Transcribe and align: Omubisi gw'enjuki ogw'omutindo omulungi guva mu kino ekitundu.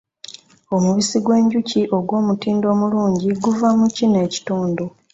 Omubisi 0.75 1.17
gw'enjuki 1.25 1.81
ogw'omutindo 1.97 2.65
omulungi 2.73 3.29
guva 3.43 3.67
mu 3.79 3.87
kino 3.95 4.17
ekitundu. 4.25 4.85